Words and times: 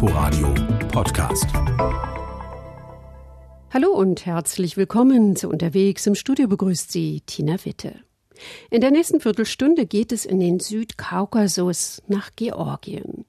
Inforadio 0.00 0.54
Podcast. 0.92 1.46
Hallo 3.74 3.88
und 3.88 4.26
herzlich 4.26 4.76
willkommen 4.76 5.34
zu 5.34 5.48
Unterwegs. 5.48 6.06
Im 6.06 6.14
Studio 6.14 6.46
begrüßt 6.46 6.92
Sie 6.92 7.20
Tina 7.26 7.56
Witte. 7.64 7.96
In 8.70 8.80
der 8.80 8.92
nächsten 8.92 9.18
Viertelstunde 9.18 9.86
geht 9.86 10.12
es 10.12 10.24
in 10.24 10.38
den 10.38 10.60
Südkaukasus 10.60 12.00
nach 12.06 12.30
Georgien. 12.36 13.24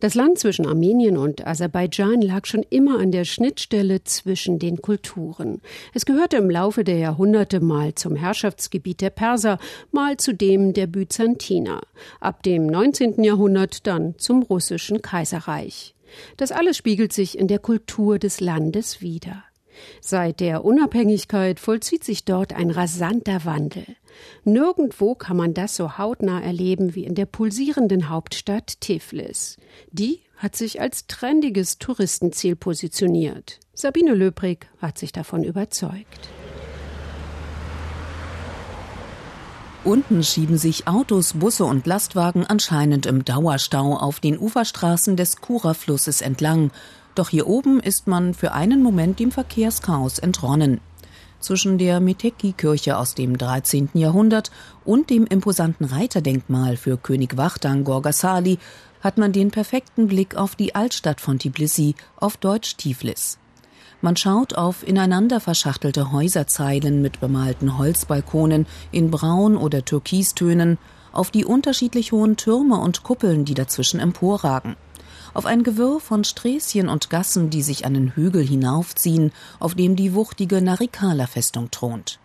Das 0.00 0.14
Land 0.14 0.38
zwischen 0.38 0.66
Armenien 0.66 1.18
und 1.18 1.46
Aserbaidschan 1.46 2.22
lag 2.22 2.46
schon 2.46 2.64
immer 2.70 2.98
an 2.98 3.12
der 3.12 3.26
Schnittstelle 3.26 4.02
zwischen 4.04 4.58
den 4.58 4.80
Kulturen. 4.80 5.60
Es 5.92 6.06
gehörte 6.06 6.38
im 6.38 6.48
Laufe 6.48 6.82
der 6.82 6.96
Jahrhunderte 6.96 7.60
mal 7.60 7.94
zum 7.94 8.16
Herrschaftsgebiet 8.16 9.02
der 9.02 9.10
Perser, 9.10 9.58
mal 9.92 10.16
zu 10.16 10.32
dem 10.32 10.72
der 10.72 10.86
Byzantiner, 10.86 11.82
ab 12.20 12.42
dem 12.42 12.66
19. 12.68 13.22
Jahrhundert 13.22 13.86
dann 13.86 14.14
zum 14.16 14.42
russischen 14.42 15.02
Kaiserreich. 15.02 15.92
Das 16.36 16.52
alles 16.52 16.76
spiegelt 16.76 17.12
sich 17.12 17.38
in 17.38 17.48
der 17.48 17.58
Kultur 17.58 18.18
des 18.18 18.40
Landes 18.40 19.00
wider. 19.00 19.44
Seit 20.00 20.40
der 20.40 20.64
Unabhängigkeit 20.64 21.60
vollzieht 21.60 22.04
sich 22.04 22.24
dort 22.24 22.54
ein 22.54 22.70
rasanter 22.70 23.44
Wandel. 23.44 23.84
Nirgendwo 24.44 25.14
kann 25.14 25.36
man 25.36 25.54
das 25.54 25.76
so 25.76 25.98
hautnah 25.98 26.40
erleben 26.40 26.94
wie 26.94 27.04
in 27.04 27.14
der 27.14 27.26
pulsierenden 27.26 28.08
Hauptstadt 28.08 28.80
Tiflis. 28.80 29.56
Die 29.90 30.20
hat 30.36 30.56
sich 30.56 30.80
als 30.80 31.06
trendiges 31.06 31.78
Touristenziel 31.78 32.56
positioniert. 32.56 33.60
Sabine 33.74 34.14
Löbrig 34.14 34.68
hat 34.78 34.98
sich 34.98 35.12
davon 35.12 35.44
überzeugt. 35.44 36.30
Unten 39.86 40.24
schieben 40.24 40.58
sich 40.58 40.88
Autos, 40.88 41.34
Busse 41.34 41.64
und 41.64 41.86
Lastwagen 41.86 42.44
anscheinend 42.44 43.06
im 43.06 43.24
Dauerstau 43.24 43.96
auf 43.96 44.18
den 44.18 44.36
Uferstraßen 44.36 45.14
des 45.14 45.36
Kura-Flusses 45.36 46.22
entlang. 46.22 46.72
Doch 47.14 47.28
hier 47.28 47.46
oben 47.46 47.78
ist 47.78 48.08
man 48.08 48.34
für 48.34 48.50
einen 48.50 48.82
Moment 48.82 49.20
dem 49.20 49.30
Verkehrschaos 49.30 50.18
entronnen. 50.18 50.80
Zwischen 51.38 51.78
der 51.78 52.00
Meteki-Kirche 52.00 52.98
aus 52.98 53.14
dem 53.14 53.38
13. 53.38 53.90
Jahrhundert 53.94 54.50
und 54.84 55.08
dem 55.08 55.24
imposanten 55.24 55.86
Reiterdenkmal 55.86 56.76
für 56.76 56.96
König 56.96 57.36
Wachtan 57.36 57.84
Gorgasali 57.84 58.58
hat 59.02 59.18
man 59.18 59.30
den 59.30 59.52
perfekten 59.52 60.08
Blick 60.08 60.34
auf 60.34 60.56
die 60.56 60.74
Altstadt 60.74 61.20
von 61.20 61.38
Tbilisi, 61.38 61.94
auf 62.16 62.36
Deutsch 62.38 62.76
Tiflis. 62.76 63.38
Man 64.02 64.16
schaut 64.16 64.54
auf 64.54 64.86
ineinander 64.86 65.40
verschachtelte 65.40 66.12
Häuserzeilen 66.12 67.02
mit 67.02 67.20
bemalten 67.20 67.78
Holzbalkonen 67.78 68.66
in 68.92 69.10
Braun- 69.10 69.56
oder 69.56 69.84
Türkistönen, 69.84 70.78
auf 71.12 71.30
die 71.30 71.44
unterschiedlich 71.44 72.12
hohen 72.12 72.36
Türme 72.36 72.76
und 72.76 73.02
Kuppeln, 73.02 73.44
die 73.44 73.54
dazwischen 73.54 74.00
emporragen 74.00 74.76
auf 75.36 75.44
ein 75.44 75.62
Gewirr 75.62 76.00
von 76.00 76.24
Sträßchen 76.24 76.88
und 76.88 77.10
Gassen, 77.10 77.50
die 77.50 77.62
sich 77.62 77.84
an 77.84 77.92
den 77.92 78.16
Hügel 78.16 78.42
hinaufziehen, 78.42 79.32
auf 79.60 79.74
dem 79.74 79.94
die 79.94 80.14
wuchtige 80.14 80.62
Narikala-Festung 80.62 81.70
thront. 81.70 82.18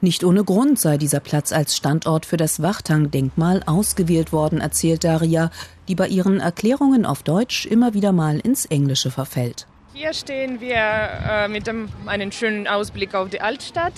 Nicht 0.00 0.22
ohne 0.22 0.44
Grund 0.44 0.78
sei 0.78 0.96
dieser 0.96 1.20
Platz 1.20 1.52
als 1.52 1.76
Standort 1.76 2.24
für 2.24 2.36
das 2.36 2.62
Wachtang-Denkmal 2.62 3.62
ausgewählt 3.66 4.32
worden, 4.32 4.60
erzählt 4.60 5.02
Daria, 5.02 5.50
die 5.88 5.96
bei 5.96 6.06
ihren 6.06 6.38
Erklärungen 6.38 7.04
auf 7.04 7.24
Deutsch 7.24 7.66
immer 7.66 7.94
wieder 7.94 8.12
mal 8.12 8.38
ins 8.38 8.64
Englische 8.66 9.10
verfällt. 9.10 9.66
Hier 9.94 10.14
stehen 10.14 10.62
wir 10.62 10.76
äh, 10.76 11.48
mit 11.48 11.66
dem, 11.66 11.90
einem 12.06 12.32
schönen 12.32 12.66
Ausblick 12.66 13.14
auf 13.14 13.28
die 13.28 13.42
Altstadt 13.42 13.92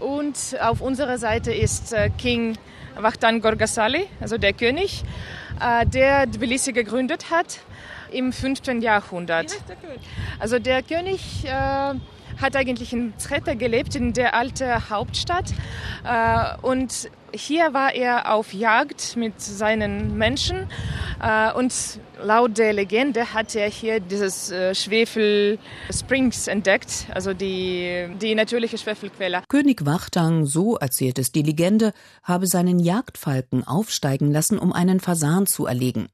und 0.00 0.36
auf 0.60 0.80
unserer 0.80 1.18
Seite 1.18 1.54
ist 1.54 1.92
äh, 1.92 2.10
King 2.10 2.58
Wachtan 2.96 3.40
Gorgasali, 3.40 4.08
also 4.20 4.38
der 4.38 4.52
König, 4.52 5.04
äh, 5.60 5.86
der 5.86 6.28
Tbilisi 6.28 6.72
gegründet 6.72 7.30
hat 7.30 7.60
im 8.10 8.32
5. 8.32 8.82
Jahrhundert. 8.82 9.56
Also 10.40 10.58
der 10.58 10.82
König 10.82 11.44
äh, 11.44 11.48
hat 11.48 12.56
eigentlich 12.56 12.92
in 12.92 13.14
Treta 13.16 13.54
gelebt, 13.54 13.94
in 13.94 14.12
der 14.12 14.34
alten 14.34 14.90
Hauptstadt. 14.90 15.52
Äh, 16.04 16.56
und 16.62 17.08
hier 17.32 17.72
war 17.72 17.94
er 17.94 18.32
auf 18.32 18.52
Jagd 18.52 19.16
mit 19.16 19.40
seinen 19.40 20.16
Menschen. 20.18 20.68
Äh, 21.22 21.52
und 21.52 22.00
laut 22.22 22.58
der 22.58 22.72
Legende 22.72 23.32
hat 23.34 23.54
er 23.54 23.68
hier 23.68 24.00
dieses 24.00 24.50
äh, 24.50 24.74
Schwefel 24.74 25.58
Springs 25.90 26.46
entdeckt, 26.46 27.06
also 27.14 27.34
die, 27.34 28.08
die 28.20 28.34
natürliche 28.34 28.78
Schwefelquelle. 28.78 29.42
König 29.48 29.84
Wachtang, 29.86 30.46
so 30.46 30.76
erzählt 30.76 31.18
es 31.18 31.32
die 31.32 31.42
Legende, 31.42 31.92
habe 32.22 32.46
seinen 32.46 32.78
Jagdfalken 32.78 33.66
aufsteigen 33.66 34.30
lassen, 34.32 34.58
um 34.58 34.72
einen 34.72 35.00
Fasan 35.00 35.46
zu 35.46 35.66
erlegen. 35.66 36.08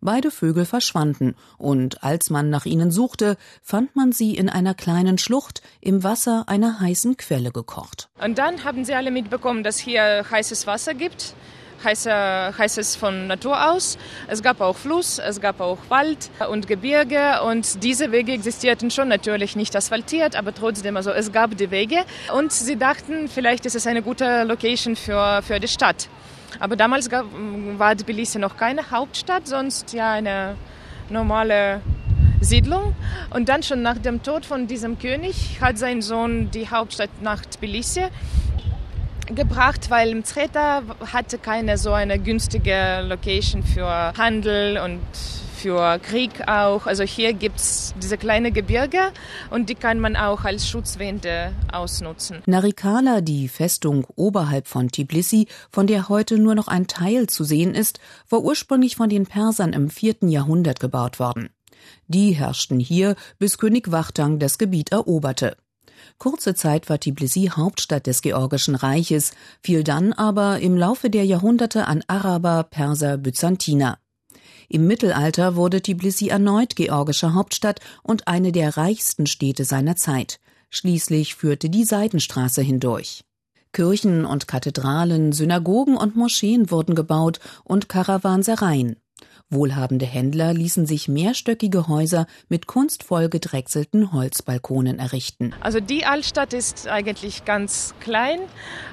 Beide 0.00 0.30
Vögel 0.30 0.66
verschwanden, 0.66 1.34
und 1.56 2.04
als 2.04 2.28
man 2.28 2.50
nach 2.50 2.66
ihnen 2.66 2.90
suchte, 2.90 3.36
fand 3.62 3.96
man 3.96 4.12
sie 4.12 4.36
in 4.36 4.50
einer 4.50 4.74
kleinen 4.74 5.16
Schlucht 5.16 5.62
im 5.80 6.04
Wasser 6.04 6.44
einer 6.48 6.80
heißen 6.80 7.16
Quelle 7.16 7.50
gekocht. 7.50 8.08
Und 8.22 8.36
dann 8.38 8.64
haben 8.64 8.84
sie 8.84 8.94
alle 8.94 9.10
mitbekommen, 9.10 9.62
dass 9.62 9.78
hier 9.78 10.26
heißes 10.30 10.66
Wasser 10.66 10.92
gibt. 10.92 11.34
Heiße, 11.84 12.10
heißes 12.56 12.96
von 12.96 13.26
Natur 13.26 13.72
aus. 13.72 13.98
Es 14.28 14.42
gab 14.42 14.60
auch 14.60 14.76
Fluss, 14.76 15.18
es 15.18 15.40
gab 15.40 15.60
auch 15.60 15.78
Wald 15.88 16.30
und 16.50 16.66
Gebirge 16.66 17.42
und 17.46 17.82
diese 17.82 18.12
Wege 18.12 18.32
existierten 18.32 18.90
schon 18.90 19.08
natürlich 19.08 19.56
nicht 19.56 19.76
asphaltiert, 19.76 20.36
aber 20.36 20.54
trotzdem, 20.54 20.96
also 20.96 21.10
es 21.10 21.32
gab 21.32 21.56
die 21.56 21.70
Wege 21.70 22.04
und 22.34 22.52
sie 22.52 22.76
dachten, 22.76 23.28
vielleicht 23.28 23.66
ist 23.66 23.76
es 23.76 23.86
eine 23.86 24.02
gute 24.02 24.44
Location 24.44 24.96
für, 24.96 25.42
für 25.42 25.60
die 25.60 25.68
Stadt. 25.68 26.08
Aber 26.60 26.76
damals 26.76 27.10
gab, 27.10 27.26
war 27.76 27.96
Tbilisi 27.96 28.38
noch 28.38 28.56
keine 28.56 28.90
Hauptstadt, 28.90 29.46
sonst 29.46 29.92
ja 29.92 30.12
eine 30.12 30.56
normale 31.10 31.80
Siedlung. 32.40 32.94
Und 33.30 33.48
dann 33.48 33.62
schon 33.62 33.82
nach 33.82 33.98
dem 33.98 34.22
Tod 34.22 34.46
von 34.46 34.66
diesem 34.66 34.98
König 34.98 35.58
hat 35.60 35.78
sein 35.78 36.02
Sohn 36.02 36.50
die 36.50 36.68
Hauptstadt 36.68 37.10
nach 37.20 37.44
Tbilisi 37.44 38.04
gebracht, 39.34 39.90
weil 39.90 40.14
Mzreta 40.14 40.82
hatte 41.12 41.38
keine 41.38 41.78
so 41.78 41.92
eine 41.92 42.18
günstige 42.18 43.02
Location 43.06 43.62
für 43.62 43.86
Handel 44.16 44.78
und 44.78 45.00
für 45.56 45.98
Krieg 45.98 46.46
auch. 46.46 46.86
Also 46.86 47.02
hier 47.02 47.32
gibt 47.32 47.56
es 47.58 47.94
diese 48.00 48.18
kleine 48.18 48.52
Gebirge 48.52 49.12
und 49.50 49.68
die 49.68 49.74
kann 49.74 49.98
man 49.98 50.14
auch 50.14 50.44
als 50.44 50.68
Schutzwände 50.68 51.52
ausnutzen. 51.72 52.42
Narikala, 52.46 53.20
die 53.20 53.48
Festung 53.48 54.06
oberhalb 54.14 54.68
von 54.68 54.88
Tbilisi, 54.88 55.48
von 55.70 55.86
der 55.86 56.08
heute 56.08 56.38
nur 56.38 56.54
noch 56.54 56.68
ein 56.68 56.86
Teil 56.86 57.26
zu 57.26 57.42
sehen 57.42 57.74
ist, 57.74 57.98
war 58.28 58.42
ursprünglich 58.42 58.96
von 58.96 59.08
den 59.08 59.26
Persern 59.26 59.72
im 59.72 59.90
vierten 59.90 60.28
Jahrhundert 60.28 60.78
gebaut 60.78 61.18
worden. 61.18 61.50
Die 62.06 62.32
herrschten 62.32 62.78
hier, 62.78 63.16
bis 63.38 63.58
König 63.58 63.90
Wachtang 63.90 64.38
das 64.38 64.58
Gebiet 64.58 64.92
eroberte. 64.92 65.56
Kurze 66.18 66.54
Zeit 66.54 66.88
war 66.88 66.98
Tbilisi 66.98 67.50
Hauptstadt 67.54 68.06
des 68.06 68.22
Georgischen 68.22 68.74
Reiches, 68.74 69.32
fiel 69.62 69.84
dann 69.84 70.12
aber 70.12 70.60
im 70.60 70.76
Laufe 70.76 71.10
der 71.10 71.24
Jahrhunderte 71.24 71.86
an 71.86 72.02
Araber, 72.06 72.64
Perser, 72.64 73.18
Byzantiner. 73.18 73.98
Im 74.68 74.86
Mittelalter 74.86 75.56
wurde 75.56 75.82
Tbilisi 75.82 76.28
erneut 76.28 76.74
georgische 76.74 77.34
Hauptstadt 77.34 77.80
und 78.02 78.26
eine 78.26 78.50
der 78.50 78.76
reichsten 78.76 79.26
Städte 79.26 79.64
seiner 79.64 79.96
Zeit. 79.96 80.40
Schließlich 80.70 81.34
führte 81.34 81.70
die 81.70 81.84
Seidenstraße 81.84 82.62
hindurch. 82.62 83.22
Kirchen 83.72 84.24
und 84.24 84.48
Kathedralen, 84.48 85.32
Synagogen 85.32 85.96
und 85.96 86.16
Moscheen 86.16 86.70
wurden 86.70 86.94
gebaut 86.94 87.40
und 87.62 87.88
Karawansereien. 87.88 88.96
Wohlhabende 89.48 90.06
Händler 90.06 90.52
ließen 90.52 90.86
sich 90.86 91.06
mehrstöckige 91.06 91.86
Häuser 91.86 92.26
mit 92.48 92.66
kunstvoll 92.66 93.28
gedrechselten 93.28 94.12
Holzbalkonen 94.12 94.98
errichten. 94.98 95.54
Also 95.60 95.78
die 95.78 96.04
Altstadt 96.04 96.52
ist 96.52 96.88
eigentlich 96.88 97.44
ganz 97.44 97.94
klein 98.00 98.40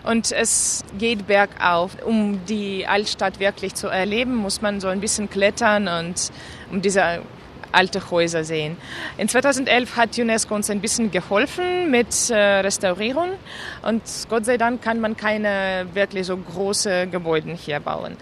und 0.03 0.31
es 0.31 0.83
geht 0.99 1.25
bergauf. 1.25 1.97
Um 2.05 2.45
die 2.45 2.85
Altstadt 2.85 3.39
wirklich 3.39 3.73
zu 3.73 3.87
erleben, 3.87 4.35
muss 4.35 4.61
man 4.61 4.79
so 4.79 4.89
ein 4.89 4.99
bisschen 4.99 5.27
klettern 5.27 5.87
und 5.87 6.31
um 6.71 6.83
diese 6.83 7.23
alte 7.71 8.11
Häuser 8.11 8.43
sehen. 8.43 8.77
In 9.17 9.27
2011 9.27 9.95
hat 9.95 10.17
UNESCO 10.19 10.53
uns 10.53 10.69
ein 10.69 10.81
bisschen 10.81 11.09
geholfen 11.09 11.89
mit 11.89 12.29
äh, 12.29 12.35
Restaurierung 12.35 13.29
und 13.81 14.03
Gott 14.29 14.45
sei 14.45 14.57
Dank 14.57 14.83
kann 14.83 14.99
man 14.99 15.17
keine 15.17 15.87
wirklich 15.93 16.27
so 16.27 16.37
große 16.37 17.07
Gebäude 17.07 17.53
hier 17.53 17.79
bauen. 17.79 18.17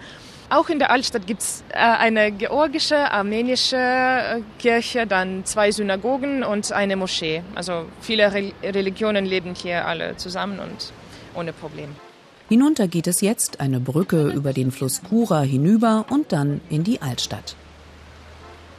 Auch 0.52 0.68
in 0.68 0.78
der 0.78 0.90
Altstadt 0.90 1.26
gibt 1.26 1.40
es 1.40 1.64
äh, 1.70 1.78
eine 1.78 2.30
georgische, 2.30 3.10
armenische 3.10 3.76
äh, 3.78 4.42
Kirche, 4.58 5.06
dann 5.06 5.46
zwei 5.46 5.72
Synagogen 5.72 6.44
und 6.44 6.70
eine 6.72 6.96
Moschee. 6.96 7.42
Also 7.54 7.86
viele 8.02 8.30
Re 8.34 8.52
Religionen 8.62 9.24
leben 9.24 9.54
hier 9.54 9.86
alle 9.86 10.18
zusammen 10.18 10.58
und 10.58 10.92
ohne 11.34 11.54
Problem. 11.54 11.96
Hinunter 12.50 12.86
geht 12.86 13.06
es 13.06 13.22
jetzt 13.22 13.60
eine 13.60 13.80
Brücke 13.80 14.28
über 14.28 14.52
den 14.52 14.72
Fluss 14.72 15.00
Kura 15.02 15.40
hinüber 15.40 16.04
und 16.10 16.32
dann 16.32 16.60
in 16.68 16.84
die 16.84 17.00
Altstadt. 17.00 17.56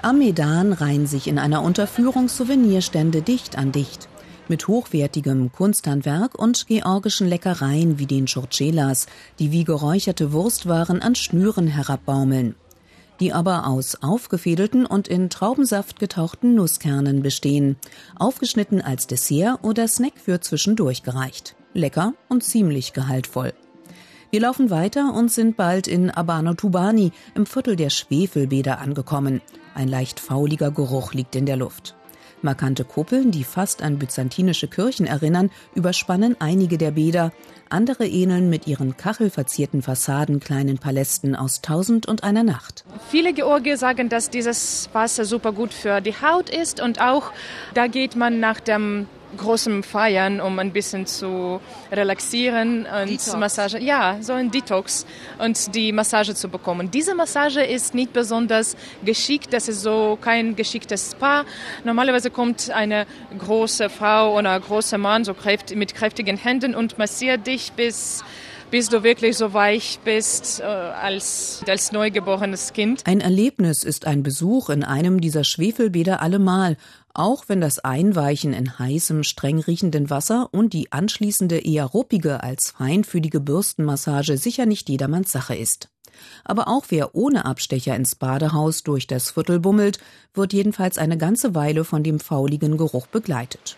Am 0.03 0.19
Medan 0.19 0.73
reihen 0.73 1.07
sich 1.07 1.27
in 1.27 1.39
einer 1.39 1.63
Unterführung 1.63 2.27
Souvenirstände 2.27 3.23
dicht 3.23 3.57
an 3.57 3.71
dicht 3.71 4.07
mit 4.49 4.67
hochwertigem 4.67 5.51
Kunsthandwerk 5.51 6.37
und 6.37 6.67
georgischen 6.67 7.27
Leckereien 7.27 7.99
wie 7.99 8.05
den 8.05 8.25
Churchelas, 8.25 9.07
die 9.39 9.51
wie 9.51 9.63
geräucherte 9.63 10.31
Wurstwaren 10.33 11.01
an 11.01 11.15
Schnüren 11.15 11.67
herabbaumeln. 11.67 12.55
die 13.19 13.31
aber 13.31 13.67
aus 13.67 13.95
aufgefädelten 14.01 14.85
und 14.85 15.07
in 15.07 15.29
Traubensaft 15.29 15.99
getauchten 15.99 16.55
Nusskernen 16.55 17.21
bestehen, 17.21 17.77
aufgeschnitten 18.17 18.81
als 18.81 19.07
Dessert 19.07 19.63
oder 19.63 19.87
Snack 19.87 20.13
für 20.17 20.41
zwischendurch 20.41 21.03
gereicht. 21.03 21.55
Lecker 21.73 22.13
und 22.27 22.43
ziemlich 22.43 22.91
gehaltvoll. 22.91 23.53
Wir 24.31 24.41
laufen 24.41 24.71
weiter 24.71 25.13
und 25.13 25.31
sind 25.31 25.57
bald 25.57 25.87
in 25.87 26.09
Abano 26.09 26.55
Tubani, 26.55 27.11
im 27.35 27.45
Viertel 27.45 27.75
der 27.75 27.91
Schwefelbäder 27.91 28.79
angekommen. 28.79 29.41
Ein 29.75 29.87
leicht 29.87 30.19
fauliger 30.19 30.71
Geruch 30.71 31.13
liegt 31.13 31.35
in 31.35 31.45
der 31.45 31.57
Luft. 31.57 31.95
Markante 32.43 32.83
Kuppeln, 32.83 33.31
die 33.31 33.43
fast 33.43 33.81
an 33.81 33.99
byzantinische 33.99 34.67
Kirchen 34.67 35.05
erinnern, 35.05 35.51
überspannen 35.75 36.35
einige 36.39 36.77
der 36.77 36.91
Bäder. 36.91 37.31
Andere 37.69 38.05
ähneln 38.05 38.49
mit 38.49 38.67
ihren 38.67 38.97
kachelverzierten 38.97 39.81
Fassaden 39.81 40.39
kleinen 40.39 40.77
Palästen 40.77 41.35
aus 41.35 41.61
Tausend 41.61 42.07
und 42.07 42.23
einer 42.23 42.43
Nacht. 42.43 42.85
Viele 43.09 43.33
Georgier 43.33 43.77
sagen, 43.77 44.09
dass 44.09 44.29
dieses 44.29 44.89
Wasser 44.93 45.25
super 45.25 45.53
gut 45.53 45.73
für 45.73 46.01
die 46.01 46.13
Haut 46.13 46.49
ist 46.49 46.81
und 46.81 47.01
auch 47.01 47.31
da 47.73 47.87
geht 47.87 48.15
man 48.15 48.39
nach 48.39 48.59
dem 48.59 49.07
großem 49.37 49.83
Feiern, 49.83 50.41
um 50.41 50.59
ein 50.59 50.71
bisschen 50.71 51.05
zu 51.05 51.59
relaxieren 51.91 52.85
und 52.85 53.09
Detox. 53.09 53.35
Massage, 53.37 53.79
ja, 53.79 54.17
so 54.21 54.33
ein 54.33 54.51
Detox 54.51 55.05
und 55.39 55.75
die 55.75 55.91
Massage 55.91 56.35
zu 56.35 56.49
bekommen. 56.49 56.91
Diese 56.91 57.15
Massage 57.15 57.61
ist 57.61 57.93
nicht 57.93 58.13
besonders 58.13 58.75
geschickt, 59.03 59.53
das 59.53 59.67
ist 59.67 59.81
so 59.81 60.17
kein 60.21 60.55
geschicktes 60.55 61.11
Spa. 61.11 61.45
Normalerweise 61.83 62.29
kommt 62.29 62.69
eine 62.71 63.05
große 63.37 63.89
Frau 63.89 64.37
oder 64.37 64.51
ein 64.51 64.61
großer 64.61 64.97
Mann 64.97 65.25
so 65.25 65.33
kräft, 65.33 65.75
mit 65.75 65.95
kräftigen 65.95 66.37
Händen 66.37 66.75
und 66.75 66.97
massiert 66.97 67.47
dich 67.47 67.71
bis 67.73 68.23
bis 68.73 68.89
du 68.89 69.03
wirklich 69.03 69.37
so 69.37 69.53
weich 69.53 69.99
bist 70.03 70.59
äh, 70.59 70.63
als, 70.63 71.61
als 71.67 71.91
neugeborenes 71.91 72.73
Kind. 72.73 73.03
Ein 73.05 73.21
Erlebnis 73.21 73.83
ist 73.83 74.07
ein 74.07 74.23
Besuch 74.23 74.71
in 74.71 74.83
einem 74.83 75.21
dieser 75.21 75.43
Schwefelbäder 75.43 76.23
allemal, 76.23 76.77
auch 77.13 77.45
wenn 77.47 77.61
das 77.61 77.79
Einweichen 77.79 78.53
in 78.53 78.79
heißem, 78.79 79.23
streng 79.23 79.59
riechenden 79.59 80.09
Wasser 80.09 80.49
und 80.51 80.73
die 80.73 80.91
anschließende 80.91 81.59
eher 81.59 81.85
ruppige 81.85 82.43
als 82.43 82.71
feinfühlige 82.71 83.39
Bürstenmassage 83.39 84.37
sicher 84.37 84.65
nicht 84.65 84.89
jedermanns 84.89 85.31
Sache 85.31 85.55
ist. 85.55 85.89
Aber 86.43 86.67
auch 86.67 86.85
wer 86.89 87.15
ohne 87.15 87.45
Abstecher 87.45 87.95
ins 87.95 88.15
Badehaus 88.15 88.83
durch 88.83 89.07
das 89.07 89.31
Viertel 89.31 89.59
bummelt, 89.59 89.99
wird 90.33 90.53
jedenfalls 90.53 90.97
eine 90.97 91.17
ganze 91.17 91.55
Weile 91.55 91.83
von 91.83 92.03
dem 92.03 92.19
fauligen 92.19 92.77
Geruch 92.77 93.07
begleitet. 93.07 93.77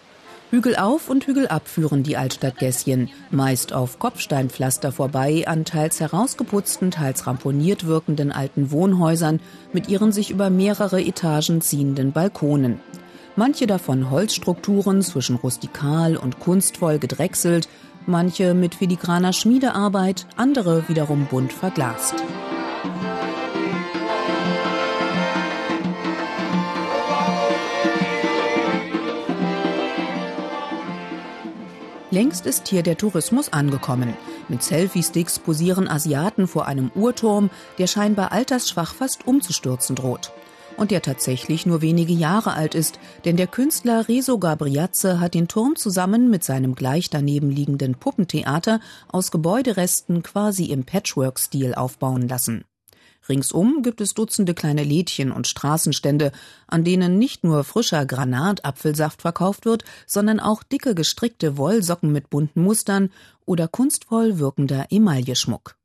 Hügel 0.51 0.75
auf 0.75 1.09
und 1.09 1.25
Hügel 1.25 1.47
ab 1.47 1.67
führen 1.67 2.03
die 2.03 2.17
Altstadtgässchen, 2.17 3.09
meist 3.31 3.73
auf 3.73 3.97
Kopfsteinpflaster 3.97 4.91
vorbei 4.91 5.43
an 5.47 5.65
teils 5.65 5.99
herausgeputzten, 5.99 6.91
teils 6.91 7.25
ramponiert 7.25 7.87
wirkenden 7.87 8.31
alten 8.31 8.69
Wohnhäusern 8.71 9.39
mit 9.73 9.89
ihren 9.89 10.11
sich 10.11 10.29
über 10.29 10.49
mehrere 10.49 11.01
Etagen 11.01 11.61
ziehenden 11.61 12.11
Balkonen. 12.11 12.79
Manche 13.37 13.67
davon 13.67 14.11
Holzstrukturen 14.11 15.01
zwischen 15.01 15.35
rustikal 15.35 16.15
und 16.15 16.39
kunstvoll 16.39 16.99
gedrechselt, 16.99 17.67
manche 18.05 18.53
mit 18.53 18.75
filigraner 18.75 19.33
Schmiedearbeit, 19.33 20.25
andere 20.37 20.87
wiederum 20.87 21.25
bunt 21.25 21.51
verglast. 21.51 22.15
Längst 32.09 32.45
ist 32.45 32.69
hier 32.69 32.83
der 32.83 32.95
Tourismus 32.95 33.51
angekommen. 33.51 34.13
Mit 34.47 34.63
Selfie-Sticks 34.63 35.39
posieren 35.39 35.89
Asiaten 35.89 36.47
vor 36.47 36.67
einem 36.67 36.89
Uhrturm, 36.95 37.49
der 37.79 37.87
scheinbar 37.87 38.31
altersschwach 38.31 38.93
fast 38.93 39.27
umzustürzen 39.27 39.97
droht. 39.97 40.31
Und 40.77 40.91
der 40.91 41.01
tatsächlich 41.01 41.65
nur 41.65 41.81
wenige 41.81 42.13
Jahre 42.13 42.53
alt 42.53 42.75
ist, 42.75 42.99
denn 43.23 43.37
der 43.37 43.47
Künstler 43.47 44.09
Rezo 44.09 44.39
Gabriazze 44.39 45.21
hat 45.21 45.33
den 45.33 45.47
Turm 45.47 45.77
zusammen 45.77 46.29
mit 46.29 46.43
seinem 46.43 46.75
gleich 46.75 47.09
daneben 47.09 47.49
liegenden 47.49 47.95
Puppentheater 47.95 48.81
aus 49.07 49.31
Gebäuderesten 49.31 50.21
quasi 50.21 50.65
im 50.65 50.83
Patchwork-Stil 50.83 51.75
aufbauen 51.75 52.27
lassen. 52.27 52.65
Ringsum 53.27 53.81
gibt 53.81 54.01
es 54.01 54.13
Dutzende 54.13 54.53
kleine 54.53 54.83
Lädchen 54.83 55.31
und 55.31 55.47
Straßenstände, 55.47 56.31
an 56.67 56.83
denen 56.83 57.17
nicht 57.17 57.43
nur 57.43 57.63
frischer 57.63 58.05
Granatapfelsaft 58.05 59.21
verkauft 59.21 59.65
wird, 59.65 59.83
sondern 60.05 60.39
auch 60.39 60.61
dicke 60.61 60.93
gestrickte 60.93 61.57
Wollsocken 61.57 62.11
mit 62.11 62.29
bunten 62.29 62.61
Mustern 62.61 63.11
oder 63.45 63.67
kunstvoll 63.67 64.39
wirkender 64.39 64.87
Emailleschmuck. 64.89 65.75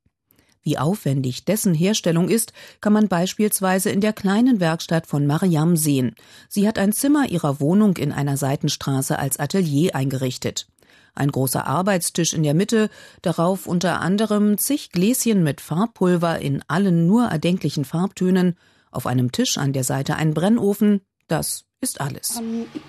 Wie 0.63 0.79
aufwendig 0.79 1.45
dessen 1.45 1.75
Herstellung 1.75 2.29
ist, 2.29 2.53
kann 2.81 2.93
man 2.93 3.09
beispielsweise 3.09 3.91
in 3.91 4.01
der 4.01 4.13
kleinen 4.13 4.61
Werkstatt 4.61 5.07
von 5.07 5.27
Mariam 5.27 5.77
sehen. 5.77 6.15
Sie 6.49 6.69
hat 6.69 6.79
ein 6.79 6.93
Zimmer 6.93 7.31
ihrer 7.31 7.61
Wohnung 7.61 7.97
in 7.97 8.13
einer 8.13 8.37
Seitenstraße 8.37 9.19
als 9.19 9.39
Atelier 9.39 9.95
eingerichtet 9.95 10.67
ein 11.15 11.31
großer 11.31 11.67
Arbeitstisch 11.67 12.33
in 12.33 12.43
der 12.43 12.55
Mitte, 12.55 12.91
darauf 13.23 13.67
unter 13.67 14.01
anderem 14.01 14.59
zig 14.59 14.91
Gläschen 14.91 15.43
mit 15.43 15.61
Farbpulver 15.61 16.39
in 16.39 16.63
allen 16.69 17.07
nur 17.07 17.27
erdenklichen 17.27 17.85
Farbtönen, 17.85 18.57
auf 18.91 19.07
einem 19.07 19.31
Tisch 19.33 19.59
an 19.59 19.73
der 19.73 19.85
Seite 19.85 20.17
ein 20.17 20.35
Brennofen, 20.35 21.01
das 21.29 21.65
ist 21.81 22.01
alles. 22.01 22.41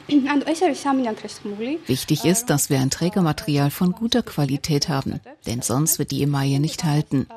Wichtig 1.88 2.26
ist, 2.26 2.50
dass 2.50 2.70
wir 2.70 2.80
ein 2.80 2.90
Trägermaterial 2.90 3.72
von 3.72 3.92
guter 3.92 4.24
Qualität 4.24 4.90
haben, 4.90 5.20
denn 5.46 5.62
sonst 5.62 6.00
wird 6.00 6.12
die 6.12 6.24
Emaille 6.24 6.60
nicht 6.60 6.84
halten. 6.84 7.28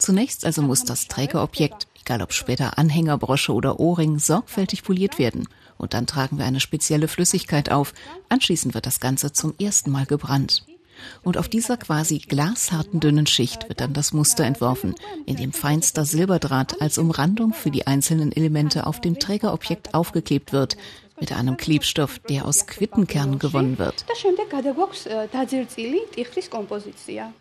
Zunächst 0.00 0.46
also 0.46 0.62
muss 0.62 0.84
das 0.84 1.08
Trägerobjekt, 1.08 1.86
egal 2.00 2.22
ob 2.22 2.32
später 2.32 2.78
Anhänger, 2.78 3.18
Brosche 3.18 3.52
oder 3.52 3.78
Ohrring, 3.78 4.18
sorgfältig 4.18 4.82
poliert 4.82 5.18
werden 5.18 5.46
und 5.76 5.94
dann 5.94 6.06
tragen 6.06 6.38
wir 6.38 6.46
eine 6.46 6.60
spezielle 6.60 7.06
Flüssigkeit 7.06 7.70
auf. 7.70 7.94
Anschließend 8.28 8.74
wird 8.74 8.86
das 8.86 9.00
Ganze 9.00 9.32
zum 9.32 9.54
ersten 9.60 9.90
Mal 9.90 10.06
gebrannt. 10.06 10.64
Und 11.22 11.38
auf 11.38 11.48
dieser 11.48 11.78
quasi 11.78 12.18
glasharten 12.18 13.00
dünnen 13.00 13.26
Schicht 13.26 13.68
wird 13.68 13.80
dann 13.80 13.94
das 13.94 14.12
Muster 14.12 14.44
entworfen, 14.44 14.94
in 15.24 15.36
dem 15.36 15.52
feinster 15.52 16.04
Silberdraht 16.04 16.80
als 16.80 16.98
Umrandung 16.98 17.54
für 17.54 17.70
die 17.70 17.86
einzelnen 17.86 18.32
Elemente 18.32 18.86
auf 18.86 19.00
dem 19.00 19.18
Trägerobjekt 19.18 19.94
aufgeklebt 19.94 20.52
wird, 20.52 20.76
mit 21.20 21.32
einem 21.32 21.56
Klebstoff, 21.56 22.18
der 22.18 22.46
aus 22.46 22.66
Quittenkernen 22.66 23.38
gewonnen 23.38 23.78
wird. 23.78 24.04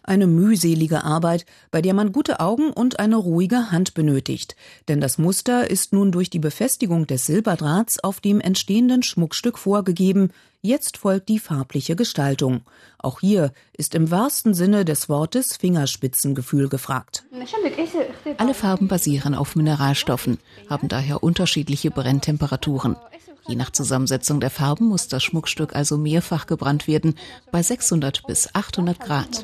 Eine 0.03 0.27
mühselige 0.27 1.03
Arbeit, 1.03 1.45
bei 1.71 1.81
der 1.81 1.93
man 1.93 2.11
gute 2.11 2.39
Augen 2.39 2.71
und 2.71 2.99
eine 2.99 3.15
ruhige 3.15 3.71
Hand 3.71 3.93
benötigt. 3.93 4.55
Denn 4.87 5.01
das 5.01 5.17
Muster 5.17 5.69
ist 5.69 5.93
nun 5.93 6.11
durch 6.11 6.29
die 6.29 6.39
Befestigung 6.39 7.07
des 7.07 7.25
Silberdrahts 7.25 8.03
auf 8.03 8.19
dem 8.19 8.39
entstehenden 8.41 9.03
Schmuckstück 9.03 9.57
vorgegeben. 9.57 10.31
Jetzt 10.61 10.97
folgt 10.97 11.29
die 11.29 11.39
farbliche 11.39 11.95
Gestaltung. 11.95 12.61
Auch 12.97 13.21
hier 13.21 13.53
ist 13.77 13.95
im 13.95 14.11
wahrsten 14.11 14.53
Sinne 14.53 14.83
des 14.83 15.07
Wortes 15.07 15.55
Fingerspitzengefühl 15.55 16.67
gefragt. 16.67 17.23
Alle 18.37 18.53
Farben 18.53 18.89
basieren 18.89 19.35
auf 19.35 19.55
Mineralstoffen, 19.55 20.37
haben 20.69 20.89
daher 20.89 21.23
unterschiedliche 21.23 21.91
Brenntemperaturen. 21.91 22.97
Je 23.49 23.55
nach 23.55 23.71
Zusammensetzung 23.71 24.39
der 24.39 24.51
Farben 24.51 24.85
muss 24.85 25.07
das 25.07 25.23
Schmuckstück 25.23 25.75
also 25.75 25.97
mehrfach 25.97 26.45
gebrannt 26.45 26.87
werden, 26.87 27.15
bei 27.51 27.63
600 27.63 28.27
bis 28.27 28.53
800 28.53 28.99
Grad. 28.99 29.43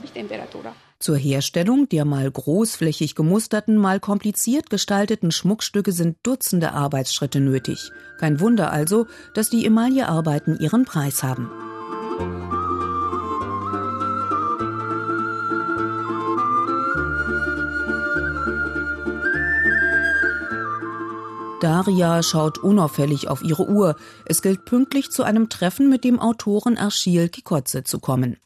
Zur 1.00 1.18
Herstellung 1.18 1.90
der 1.90 2.06
mal 2.06 2.30
großflächig 2.30 3.16
gemusterten, 3.16 3.78
mal 3.78 4.00
kompliziert 4.00 4.70
gestalteten 4.70 5.32
Schmuckstücke 5.32 5.92
sind 5.92 6.18
Dutzende 6.22 6.74
Arbeitsschritte 6.74 7.40
nötig. 7.40 7.92
Kein 8.20 8.40
Wunder 8.40 8.72
also, 8.72 9.08
dass 9.34 9.50
die 9.50 9.66
Emaillearbeiten 9.66 10.60
ihren 10.60 10.86
Preis 10.86 11.24
haben. 11.24 11.50
Daria 21.62 22.22
schaut 22.22 22.58
unauffällig 22.58 23.30
auf 23.30 23.42
ihre 23.42 23.68
Uhr. 23.68 23.96
Es 24.26 24.42
gilt 24.42 24.66
pünktlich 24.66 25.10
zu 25.12 25.24
einem 25.24 25.48
Treffen 25.50 25.90
mit 25.90 26.04
dem 26.04 26.20
Autoren 26.20 26.78
Achille 26.78 27.30
Kikotze 27.30 27.84
zu 27.84 28.00
kommen. 28.00 28.38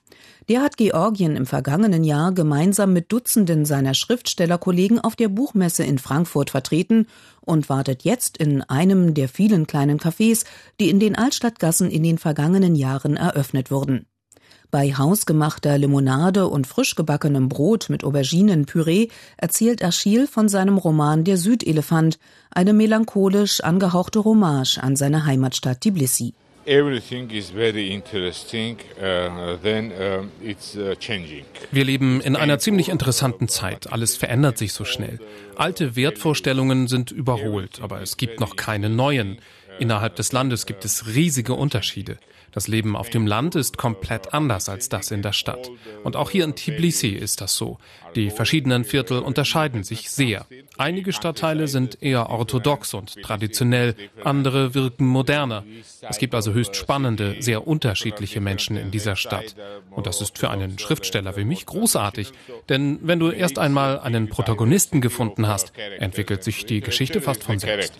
Der 0.48 0.62
hat 0.62 0.78
Georgien 0.78 1.36
im 1.36 1.46
vergangenen 1.46 2.04
Jahr 2.04 2.32
gemeinsam 2.34 2.94
mit 2.94 3.12
Dutzenden 3.12 3.66
seiner 3.66 3.94
Schriftstellerkollegen 3.94 5.00
auf 5.00 5.16
der 5.16 5.28
Buchmesse 5.28 5.84
in 5.84 5.98
Frankfurt 5.98 6.52
vertreten 6.52 7.08
und 7.42 7.70
wartet 7.70 8.04
jetzt 8.04 8.38
in 8.38 8.62
einem 8.64 9.14
der 9.14 9.28
vielen 9.28 9.68
kleinen 9.68 10.00
Cafés, 10.00 10.46
die 10.80 10.90
in 10.90 11.00
den 11.00 11.16
Altstadtgassen 11.16 11.90
in 11.90 12.04
den 12.04 12.18
vergangenen 12.18 12.76
Jahren 12.76 13.18
eröffnet 13.18 13.72
wurden. 13.72 14.06
Bei 14.72 14.94
hausgemachter 14.94 15.80
Limonade 15.80 16.48
und 16.48 16.68
frisch 16.68 16.96
gebackenem 16.96 17.50
Brot 17.50 17.90
mit 17.90 18.04
Auberginenpüree 18.04 19.08
erzählt 19.38 19.84
Achille 19.84 20.28
von 20.28 20.48
seinem 20.48 20.78
Roman 20.78 21.24
Der 21.24 21.38
Südelefant, 21.38 22.20
eine 22.52 22.74
melancholisch 22.74 23.62
angehauchte 23.62 24.24
Hommage 24.24 24.78
an 24.78 24.96
seine 24.96 25.26
Heimatstadt 25.26 25.82
Tbilisi. 25.82 26.34
everything 26.70 27.32
is 27.32 27.50
very 27.50 27.92
interesting, 27.92 28.78
uh, 29.02 29.58
then 29.64 29.92
uh, 29.92 30.26
it's 30.42 30.76
uh, 30.76 30.96
changing. 30.96 31.46
Wir 31.72 31.84
leben 31.84 32.22
in 32.22 32.36
einer 32.36 32.60
ziemlich 32.60 32.90
interessanten 32.90 33.48
Zeit. 33.48 33.92
Alles 33.92 34.18
verändert 34.18 34.58
sich 34.58 34.74
so 34.74 34.86
schnell. 34.86 35.20
Alte 35.56 35.96
Wertvorstellungen 35.96 36.88
sind 36.88 37.12
überholt, 37.12 37.82
aber 37.82 38.02
es 38.02 38.18
gibt 38.18 38.40
noch 38.40 38.56
keine 38.56 38.90
neuen. 38.90 39.40
Innerhalb 39.80 40.16
des 40.16 40.32
Landes 40.32 40.66
gibt 40.66 40.86
es 40.86 41.08
riesige 41.08 41.54
Unterschiede. 41.54 42.18
Das 42.52 42.68
Leben 42.68 42.96
auf 42.96 43.10
dem 43.10 43.28
Land 43.28 43.56
ist 43.56 43.78
komplett 43.78 44.34
anders 44.34 44.70
als 44.70 44.90
das 44.90 45.12
in 45.12 45.22
der 45.22 45.34
Stadt. 45.34 45.70
Und 46.04 46.16
auch 46.16 46.30
hier 46.30 46.44
in 46.44 46.56
Tbilisi 46.56 47.10
ist 47.10 47.42
das 47.42 47.56
so. 47.56 47.78
Die 48.16 48.32
verschiedenen 48.32 48.86
Viertel 48.86 49.20
unterscheiden 49.20 49.84
sich 49.84 50.10
sehr. 50.10 50.46
Einige 50.78 51.14
Stadtteile 51.14 51.68
sind 51.68 52.02
eher 52.02 52.30
orthodox 52.30 52.94
und 52.94 53.22
traditionell, 53.22 53.96
andere 54.24 54.74
wirken 54.74 55.06
moderner. 55.06 55.64
Es 56.02 56.18
gibt 56.18 56.34
also 56.34 56.54
höchst 56.54 56.76
spannende, 56.76 57.36
sehr 57.40 57.68
unterschiedliche 57.68 58.42
Menschen 58.42 58.78
in 58.78 58.92
dieser 58.92 59.16
Stadt. 59.16 59.56
Und 59.92 60.08
das 60.08 60.22
ist 60.22 60.38
für 60.38 60.50
einen 60.50 60.80
Schriftsteller 60.80 61.36
wie 61.38 61.46
mich 61.46 61.66
großartig. 61.66 62.32
Denn 62.68 63.00
wenn 63.04 63.20
du 63.20 63.30
erst 63.30 63.60
einmal 63.60 64.00
einen 64.00 64.30
Protagonisten 64.30 65.02
gefunden 65.02 65.48
hast, 65.48 65.74
entwickelt 66.00 66.44
sich 66.44 66.66
die 66.66 66.82
Geschichte 66.82 67.22
fast 67.22 67.44
von 67.44 67.60
selbst. 67.60 67.94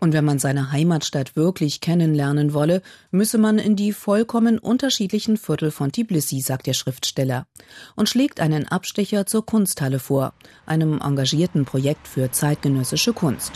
Und 0.00 0.12
wenn 0.12 0.24
man 0.24 0.38
seine 0.38 0.72
Heimatstadt 0.72 1.36
wirklich 1.36 1.80
kennenlernen 1.80 2.54
wolle, 2.54 2.82
müsse 3.10 3.38
man 3.38 3.58
in 3.58 3.76
die 3.76 3.92
vollkommen 3.92 4.58
unterschiedlichen 4.58 5.36
Viertel 5.36 5.70
von 5.70 5.92
Tbilisi, 5.92 6.40
sagt 6.40 6.66
der 6.66 6.74
Schriftsteller, 6.74 7.46
und 7.96 8.08
schlägt 8.08 8.40
einen 8.40 8.68
Abstecher 8.68 9.26
zur 9.26 9.44
Kunsthalle 9.44 9.98
vor, 9.98 10.34
einem 10.66 11.00
engagierten 11.00 11.64
Projekt 11.64 12.06
für 12.06 12.30
zeitgenössische 12.30 13.12
Kunst. 13.12 13.52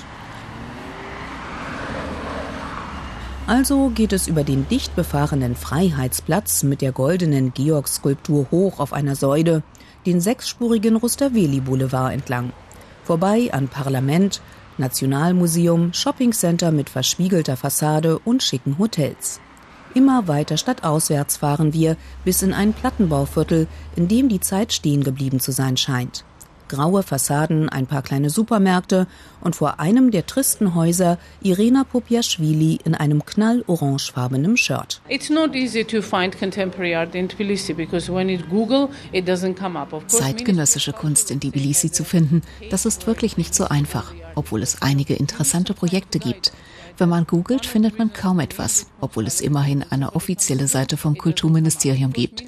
Also 3.46 3.90
geht 3.90 4.12
es 4.12 4.26
über 4.26 4.42
den 4.42 4.66
dicht 4.68 4.96
befahrenen 4.96 5.54
Freiheitsplatz 5.54 6.64
mit 6.64 6.82
der 6.82 6.90
goldenen 6.90 7.54
Georg-Skulptur 7.54 8.48
hoch 8.50 8.80
auf 8.80 8.92
einer 8.92 9.14
Säule, 9.14 9.62
den 10.04 10.20
sechsspurigen 10.20 10.96
Rustaveli 10.96 11.60
Boulevard 11.60 12.12
entlang. 12.12 12.52
Vorbei 13.04 13.50
an 13.52 13.68
Parlament, 13.68 14.40
Nationalmuseum, 14.78 15.92
Shoppingcenter 15.92 16.70
mit 16.70 16.90
verspiegelter 16.90 17.56
Fassade 17.56 18.18
und 18.18 18.42
schicken 18.42 18.78
Hotels. 18.78 19.40
Immer 19.94 20.28
weiter 20.28 20.56
stadtauswärts 20.56 21.38
fahren 21.38 21.72
wir 21.72 21.96
bis 22.24 22.42
in 22.42 22.52
ein 22.52 22.72
Plattenbauviertel, 22.72 23.66
in 23.96 24.08
dem 24.08 24.28
die 24.28 24.40
Zeit 24.40 24.72
stehen 24.72 25.02
geblieben 25.02 25.40
zu 25.40 25.52
sein 25.52 25.76
scheint 25.76 26.24
graue 26.68 27.02
Fassaden, 27.02 27.68
ein 27.68 27.86
paar 27.86 28.02
kleine 28.02 28.30
Supermärkte 28.30 29.06
und 29.40 29.56
vor 29.56 29.80
einem 29.80 30.10
der 30.10 30.26
tristen 30.26 30.74
Häuser 30.74 31.18
Irena 31.42 31.84
Popiaschwili 31.84 32.78
in 32.84 32.94
einem 32.94 33.24
knallorangefarbenen 33.24 34.56
Shirt. 34.56 35.00
Zeitgenössische 40.06 40.92
Kunst 40.92 41.30
in 41.30 41.40
Tbilisi 41.40 41.90
zu 41.90 42.04
finden, 42.04 42.42
das 42.70 42.86
ist 42.86 43.06
wirklich 43.06 43.36
nicht 43.36 43.54
so 43.54 43.64
einfach, 43.66 44.12
obwohl 44.36 44.62
es 44.62 44.80
einige 44.82 45.14
interessante 45.14 45.74
Projekte 45.74 46.20
gibt. 46.20 46.52
Wenn 46.98 47.08
man 47.08 47.26
googelt, 47.26 47.66
findet 47.66 47.98
man 47.98 48.12
kaum 48.12 48.38
etwas, 48.40 48.86
obwohl 49.00 49.26
es 49.26 49.40
immerhin 49.40 49.82
eine 49.90 50.14
offizielle 50.14 50.68
Seite 50.68 50.96
vom 50.96 51.18
Kulturministerium 51.18 52.12
gibt. 52.12 52.44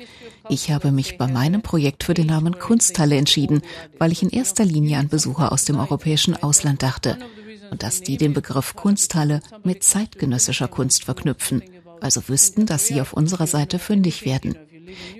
Ich 0.48 0.70
habe 0.70 0.92
mich 0.92 1.18
bei 1.18 1.26
meinem 1.26 1.60
Projekt 1.60 2.04
für 2.04 2.14
den 2.14 2.28
Namen 2.28 2.58
Kunsthalle 2.58 3.16
entschieden, 3.16 3.60
weil 3.98 4.12
ich 4.12 4.22
in 4.22 4.30
erster 4.30 4.64
Linie 4.64 4.98
an 4.98 5.08
Besucher 5.08 5.52
aus 5.52 5.64
dem 5.64 5.78
europäischen 5.78 6.36
Ausland 6.36 6.82
dachte 6.82 7.18
und 7.70 7.82
dass 7.82 8.00
die 8.00 8.16
den 8.16 8.32
Begriff 8.32 8.74
Kunsthalle 8.74 9.42
mit 9.64 9.82
zeitgenössischer 9.82 10.68
Kunst 10.68 11.04
verknüpfen, 11.04 11.62
also 12.00 12.28
wüssten, 12.28 12.64
dass 12.64 12.86
sie 12.86 13.00
auf 13.00 13.12
unserer 13.12 13.46
Seite 13.46 13.78
fündig 13.78 14.24
werden. 14.24 14.56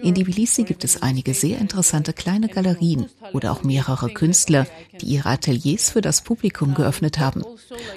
In 0.02 0.14
Tbilisi 0.14 0.64
gibt 0.64 0.84
es 0.84 1.02
einige 1.02 1.34
sehr 1.34 1.58
interessante 1.58 2.12
kleine 2.12 2.48
Galerien 2.48 3.06
oder 3.32 3.52
auch 3.52 3.62
mehrere 3.62 4.10
Künstler, 4.10 4.66
die 5.00 5.06
ihre 5.06 5.28
Ateliers 5.28 5.90
für 5.90 6.00
das 6.00 6.22
Publikum 6.22 6.75
geöffnet 6.75 7.18
haben. 7.18 7.42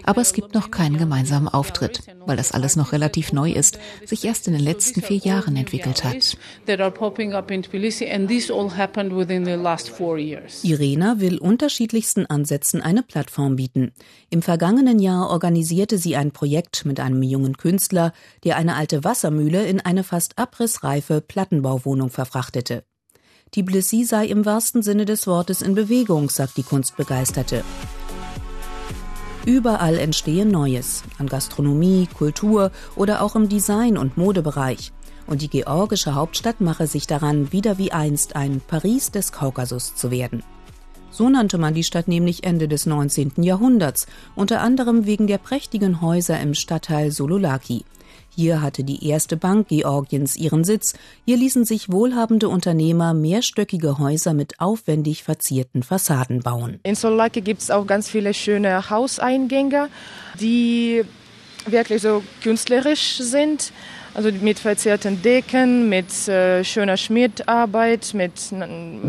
Aber 0.03 0.21
es 0.21 0.33
gibt 0.33 0.53
noch 0.53 0.71
keinen 0.71 0.97
gemeinsamen 0.97 1.47
Auftritt, 1.47 2.03
weil 2.25 2.37
das 2.37 2.51
alles 2.51 2.75
noch 2.75 2.91
relativ 2.91 3.33
neu 3.33 3.51
ist, 3.51 3.79
sich 4.05 4.25
erst 4.25 4.47
in 4.47 4.53
den 4.53 4.63
letzten 4.63 5.01
vier 5.01 5.17
Jahren 5.17 5.55
entwickelt 5.55 6.03
hat. 6.03 6.37
Irena 10.63 11.19
will 11.19 11.37
unterschiedlichsten 11.37 12.25
Ansätzen 12.25 12.81
eine 12.81 13.03
Plattform 13.03 13.55
bieten. 13.55 13.91
Im 14.29 14.41
vergangenen 14.41 14.99
Jahr 14.99 15.29
organisierte 15.29 15.97
sie 15.97 16.15
ein 16.15 16.31
Projekt 16.31 16.85
mit 16.85 16.99
einem 16.99 17.21
jungen 17.23 17.57
Künstler, 17.57 18.13
der 18.43 18.57
eine 18.57 18.75
alte 18.75 19.03
Wassermühle 19.03 19.65
in 19.65 19.79
eine 19.79 20.03
fast 20.03 20.37
abrissreife 20.37 21.21
Plattenbauwohnung 21.61 22.09
verfrachtete. 22.09 22.83
Tbilisi 23.51 24.03
sei 24.05 24.25
im 24.25 24.45
wahrsten 24.45 24.81
Sinne 24.81 25.05
des 25.05 25.27
Wortes 25.27 25.61
in 25.61 25.75
Bewegung, 25.75 26.29
sagt 26.29 26.57
die 26.57 26.63
Kunstbegeisterte. 26.63 27.63
Überall 29.45 29.97
entstehe 29.97 30.45
Neues, 30.45 31.03
an 31.17 31.27
Gastronomie, 31.27 32.07
Kultur 32.17 32.71
oder 32.95 33.21
auch 33.21 33.35
im 33.35 33.49
Design- 33.49 33.97
und 33.97 34.17
Modebereich. 34.17 34.93
Und 35.27 35.41
die 35.41 35.49
georgische 35.49 36.15
Hauptstadt 36.15 36.61
mache 36.61 36.87
sich 36.87 37.07
daran, 37.07 37.51
wieder 37.51 37.77
wie 37.77 37.91
einst 37.91 38.35
ein 38.35 38.61
Paris 38.65 39.11
des 39.11 39.31
Kaukasus 39.31 39.95
zu 39.95 40.11
werden. 40.11 40.43
So 41.11 41.27
nannte 41.29 41.57
man 41.57 41.73
die 41.73 41.83
Stadt 41.83 42.07
nämlich 42.07 42.43
Ende 42.45 42.67
des 42.67 42.85
19. 42.85 43.43
Jahrhunderts, 43.43 44.07
unter 44.35 44.61
anderem 44.61 45.05
wegen 45.05 45.27
der 45.27 45.37
prächtigen 45.37 46.01
Häuser 46.01 46.39
im 46.39 46.53
Stadtteil 46.53 47.11
Sololaki. 47.11 47.83
Hier 48.33 48.61
hatte 48.61 48.85
die 48.85 49.05
erste 49.07 49.35
Bank 49.35 49.67
Georgiens 49.67 50.37
ihren 50.37 50.63
Sitz. 50.63 50.93
Hier 51.25 51.35
ließen 51.35 51.65
sich 51.65 51.91
wohlhabende 51.91 52.47
Unternehmer 52.47 53.13
mehrstöckige 53.13 53.99
Häuser 53.99 54.33
mit 54.33 54.61
aufwendig 54.61 55.23
verzierten 55.23 55.83
Fassaden 55.83 56.39
bauen. 56.39 56.79
In 56.83 56.95
Solaki 56.95 57.41
gibt 57.41 57.61
es 57.61 57.71
auch 57.71 57.85
ganz 57.85 58.09
viele 58.09 58.33
schöne 58.33 58.89
Hauseingänge, 58.89 59.89
die 60.39 61.03
wirklich 61.65 62.01
so 62.01 62.23
künstlerisch 62.41 63.17
sind. 63.17 63.73
Also 64.13 64.29
mit 64.31 64.59
verzierten 64.59 65.21
Decken, 65.21 65.87
mit 65.87 66.27
äh, 66.27 66.63
schöner 66.63 66.97
Schmiedarbeit, 66.97 68.13
mit 68.13 68.33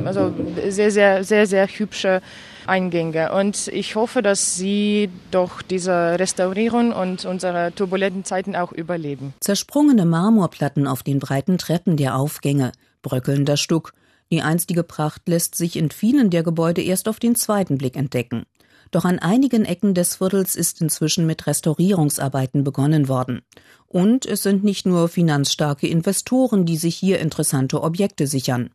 also 0.05 0.33
sehr, 0.69 0.91
sehr, 0.91 1.25
sehr, 1.25 1.47
sehr 1.47 1.67
hübsche 1.67 2.23
Eingänge. 2.67 3.33
Und 3.33 3.69
ich 3.69 3.97
hoffe, 3.97 4.23
dass 4.23 4.57
sie 4.57 5.11
doch 5.31 5.63
diese 5.63 6.19
Restaurierung 6.19 6.93
und 6.93 7.25
unsere 7.25 7.75
turbulenten 7.75 8.25
Zeiten 8.25 8.55
auch 8.55 8.73
überleben. 8.73 9.35
Zersprungene 9.41 10.07
Marmorplatten 10.07 10.87
auf 10.87 11.03
den 11.03 11.19
breiten 11.19 11.59
Treppen 11.59 11.97
der 11.97 12.17
Aufgänge, 12.17 12.73
bröckelnder 13.03 13.57
Stuck. 13.57 13.93
Die 14.31 14.41
einstige 14.41 14.83
Pracht 14.83 15.29
lässt 15.29 15.57
sich 15.57 15.77
in 15.77 15.91
vielen 15.91 16.31
der 16.31 16.43
Gebäude 16.43 16.81
erst 16.81 17.09
auf 17.09 17.19
den 17.19 17.35
zweiten 17.35 17.77
Blick 17.77 17.97
entdecken. 17.97 18.45
Doch 18.93 19.07
an 19.07 19.19
einigen 19.19 19.65
Ecken 19.65 19.95
des 19.95 20.17
Viertels 20.17 20.55
ist 20.55 20.83
inzwischen 20.83 21.27
mit 21.27 21.47
Restaurierungsarbeiten 21.47 22.63
begonnen 22.63 23.09
worden. 23.09 23.41
Und 23.87 24.27
es 24.27 24.43
sind 24.43 24.63
nicht 24.65 24.87
nur 24.87 25.09
finanzstarke 25.09 25.89
Investoren, 25.89 26.67
die 26.67 26.77
sich 26.77 26.95
hier 26.95 27.19
interessante 27.19 27.83
Objekte 27.83 28.27
sichern. 28.27 28.71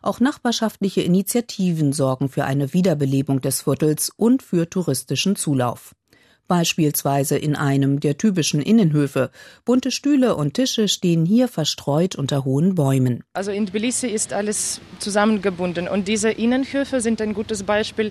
Auch 0.00 0.20
nachbarschaftliche 0.20 1.02
Initiativen 1.02 1.92
sorgen 1.92 2.30
für 2.30 2.44
eine 2.44 2.72
Wiederbelebung 2.72 3.42
des 3.42 3.62
Viertels 3.62 4.10
und 4.16 4.42
für 4.42 4.68
touristischen 4.70 5.36
Zulauf. 5.36 5.94
Beispielsweise 6.48 7.36
in 7.36 7.54
einem 7.54 8.00
der 8.00 8.16
typischen 8.16 8.60
Innenhöfe. 8.60 9.30
Bunte 9.64 9.90
Stühle 9.90 10.34
und 10.34 10.54
Tische 10.54 10.88
stehen 10.88 11.26
hier 11.26 11.46
verstreut 11.46 12.16
unter 12.16 12.44
hohen 12.44 12.74
Bäumen. 12.74 13.22
Also 13.34 13.50
in 13.50 13.66
Tbilisi 13.66 14.08
ist 14.08 14.32
alles 14.32 14.80
zusammengebunden 14.98 15.86
und 15.88 16.08
diese 16.08 16.30
Innenhöfe 16.30 17.00
sind 17.00 17.20
ein 17.20 17.34
gutes 17.34 17.62
Beispiel 17.62 18.10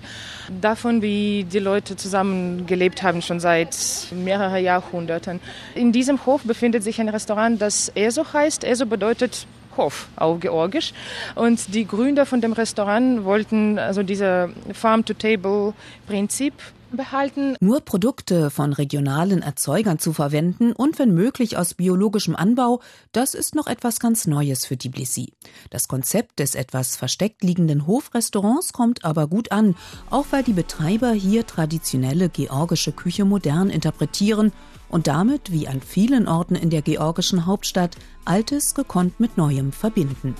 davon, 0.60 1.02
wie 1.02 1.44
die 1.44 1.58
Leute 1.58 1.96
zusammengelebt 1.96 3.02
haben 3.02 3.22
schon 3.22 3.40
seit 3.40 3.76
mehreren 4.12 4.62
Jahrhunderten. 4.62 5.40
In 5.74 5.92
diesem 5.92 6.24
Hof 6.24 6.42
befindet 6.44 6.84
sich 6.84 7.00
ein 7.00 7.08
Restaurant, 7.08 7.60
das 7.60 7.90
ESO 7.94 8.32
heißt. 8.32 8.62
ESO 8.62 8.86
bedeutet 8.86 9.46
Hof 9.76 10.08
auf 10.16 10.40
Georgisch. 10.40 10.92
Und 11.34 11.74
die 11.74 11.86
Gründer 11.86 12.26
von 12.26 12.40
dem 12.40 12.52
Restaurant 12.52 13.24
wollten 13.24 13.78
also 13.78 14.02
dieses 14.02 14.50
Farm-to-Table-Prinzip 14.72 16.52
behalten. 16.96 17.56
Nur 17.60 17.80
Produkte 17.80 18.50
von 18.50 18.72
regionalen 18.72 19.42
Erzeugern 19.42 19.98
zu 19.98 20.12
verwenden 20.12 20.72
und 20.72 20.98
wenn 20.98 21.12
möglich 21.12 21.56
aus 21.56 21.74
biologischem 21.74 22.34
Anbau, 22.34 22.80
das 23.12 23.34
ist 23.34 23.54
noch 23.54 23.66
etwas 23.66 24.00
ganz 24.00 24.26
Neues 24.26 24.66
für 24.66 24.76
Tbilisi. 24.76 25.32
Das 25.70 25.88
Konzept 25.88 26.38
des 26.38 26.54
etwas 26.54 26.96
versteckt 26.96 27.42
liegenden 27.44 27.86
Hofrestaurants 27.86 28.72
kommt 28.72 29.04
aber 29.04 29.26
gut 29.26 29.52
an, 29.52 29.74
auch 30.10 30.26
weil 30.30 30.42
die 30.42 30.52
Betreiber 30.52 31.12
hier 31.12 31.46
traditionelle 31.46 32.28
georgische 32.28 32.92
Küche 32.92 33.24
modern 33.24 33.70
interpretieren 33.70 34.52
und 34.88 35.06
damit, 35.06 35.52
wie 35.52 35.68
an 35.68 35.80
vielen 35.80 36.28
Orten 36.28 36.54
in 36.54 36.70
der 36.70 36.82
georgischen 36.82 37.46
Hauptstadt, 37.46 37.96
Altes 38.24 38.74
gekonnt 38.74 39.20
mit 39.20 39.36
Neuem 39.36 39.72
verbinden. 39.72 40.34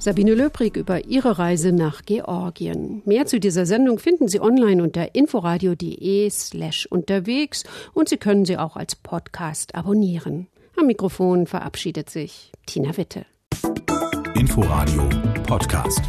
Sabine 0.00 0.32
Löbrig 0.32 0.78
über 0.78 1.04
ihre 1.04 1.38
Reise 1.38 1.72
nach 1.72 2.02
Georgien. 2.06 3.02
Mehr 3.04 3.26
zu 3.26 3.38
dieser 3.38 3.66
Sendung 3.66 3.98
finden 3.98 4.28
Sie 4.28 4.40
online 4.40 4.82
unter 4.82 5.14
inforadio.de 5.14 6.30
slash 6.30 6.86
unterwegs 6.86 7.64
und 7.92 8.08
Sie 8.08 8.16
können 8.16 8.46
sie 8.46 8.56
auch 8.56 8.76
als 8.76 8.96
Podcast 8.96 9.74
abonnieren. 9.74 10.46
Am 10.78 10.86
Mikrofon 10.86 11.46
verabschiedet 11.46 12.08
sich 12.08 12.50
Tina 12.64 12.96
Witte. 12.96 13.26
Inforadio 14.34 15.06
Podcast. 15.46 16.00